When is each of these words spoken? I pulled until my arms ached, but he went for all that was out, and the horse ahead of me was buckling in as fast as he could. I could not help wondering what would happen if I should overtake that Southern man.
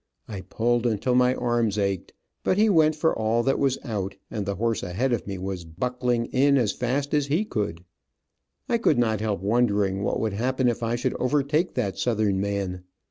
I 0.27 0.41
pulled 0.41 0.87
until 0.87 1.13
my 1.13 1.35
arms 1.35 1.77
ached, 1.77 2.13
but 2.43 2.57
he 2.57 2.69
went 2.69 2.95
for 2.95 3.15
all 3.15 3.43
that 3.43 3.59
was 3.59 3.77
out, 3.83 4.15
and 4.31 4.47
the 4.47 4.55
horse 4.55 4.81
ahead 4.81 5.13
of 5.13 5.27
me 5.27 5.37
was 5.37 5.63
buckling 5.63 6.25
in 6.31 6.57
as 6.57 6.71
fast 6.71 7.13
as 7.13 7.27
he 7.27 7.45
could. 7.45 7.83
I 8.67 8.79
could 8.79 8.97
not 8.97 9.21
help 9.21 9.41
wondering 9.41 10.01
what 10.01 10.19
would 10.19 10.33
happen 10.33 10.67
if 10.67 10.81
I 10.81 10.95
should 10.95 11.13
overtake 11.21 11.75
that 11.75 11.99
Southern 11.99 12.39
man. 12.41 12.81